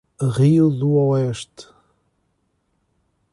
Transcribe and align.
Rio 0.19 0.67
do 0.71 0.93
Oeste 0.97 1.67